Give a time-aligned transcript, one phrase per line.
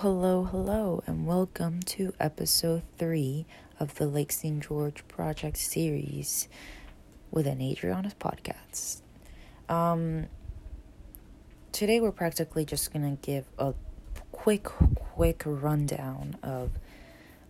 [0.00, 3.44] hello, hello, and welcome to episode three
[3.78, 4.66] of the Lake St.
[4.66, 6.48] George Project series
[7.30, 9.02] within Adriana's podcast.
[9.68, 10.28] Um,
[11.70, 13.74] today we're practically just gonna give a
[14.32, 16.70] quick, quick rundown of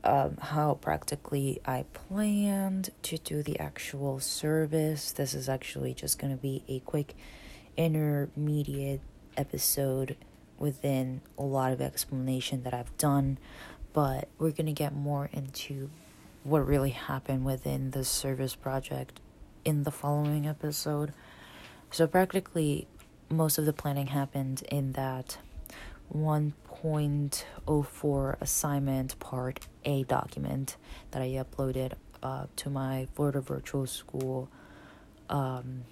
[0.03, 5.13] um, how practically I planned to do the actual service.
[5.13, 7.15] This is actually just gonna be a quick
[7.77, 9.03] intermediate
[9.37, 10.17] episode
[10.61, 13.39] within a lot of explanation that I've done,
[13.93, 15.91] but we're going to get more into
[16.45, 19.19] what really happened within the service project
[19.65, 21.13] in the following episode.
[21.91, 22.87] So, practically,
[23.29, 25.39] most of the planning happened in that
[26.15, 30.77] 1.04 assignment part A document
[31.11, 34.49] that I uploaded uh, to my Florida Virtual School
[35.29, 35.83] um,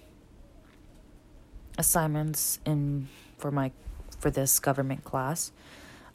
[1.77, 3.71] assignments in for my
[4.19, 5.51] for this government class.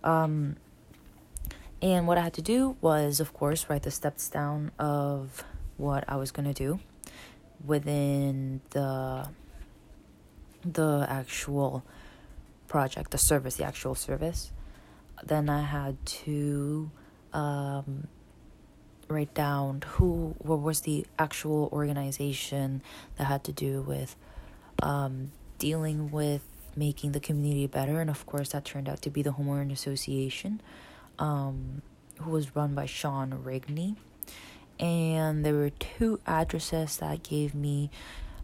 [0.02, 0.56] Um,
[1.82, 5.44] and what I had to do was, of course, write the steps down of
[5.76, 6.80] what I was going to do
[7.64, 9.28] within the
[10.64, 11.84] the actual
[12.68, 14.50] project, the service, the actual service.
[15.22, 16.90] Then I had to
[17.32, 18.08] um,
[19.08, 22.82] write down who, what was the actual organization
[23.16, 24.16] that had to do with
[24.82, 26.42] um, dealing with
[26.76, 28.00] making the community better.
[28.00, 30.60] And of course, that turned out to be the Homeowner Association,
[31.18, 31.82] um,
[32.20, 33.96] who was run by Sean Rigney.
[34.80, 37.90] And there were two addresses that gave me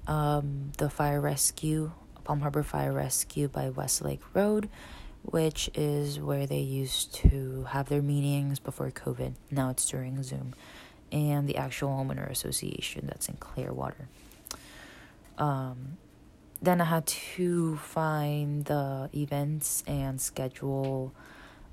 [0.07, 1.93] um, the fire rescue,
[2.25, 4.69] Palm Harbor Fire Rescue by Westlake Road,
[5.23, 9.35] which is where they used to have their meetings before COVID.
[9.51, 10.55] Now it's during Zoom.
[11.13, 14.09] And the actual Homeowner Association that's in Clearwater.
[15.39, 15.99] Um,
[16.63, 21.15] then I had to find the events and schedule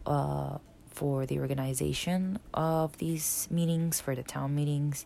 [0.05, 5.05] uh, for the organization of these meetings for the town meetings,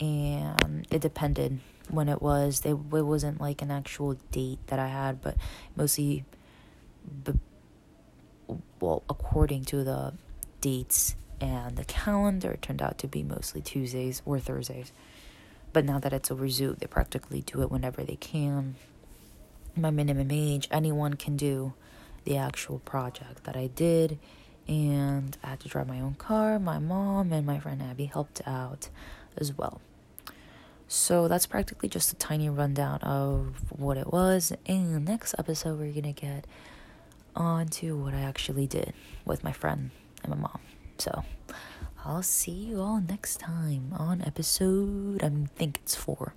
[0.00, 2.60] and it depended when it was.
[2.60, 5.36] They, it wasn't like an actual date that I had, but
[5.76, 6.24] mostly,
[7.24, 7.38] b-
[8.80, 10.14] well, according to the
[10.60, 14.92] dates and the calendar, it turned out to be mostly Tuesdays or Thursdays.
[15.72, 18.74] But now that it's over Zoom, they practically do it whenever they can
[19.76, 21.74] my minimum age, anyone can do
[22.24, 24.18] the actual project that I did.
[24.68, 26.58] And I had to drive my own car.
[26.58, 28.88] My mom and my friend Abby helped out
[29.36, 29.80] as well.
[30.88, 34.52] So that's practically just a tiny rundown of what it was.
[34.64, 36.46] In the next episode, we're gonna get
[37.34, 38.92] on to what I actually did
[39.24, 39.90] with my friend
[40.22, 40.60] and my mom.
[40.98, 41.24] So
[42.04, 46.34] I'll see you all next time on episode, I think it's four.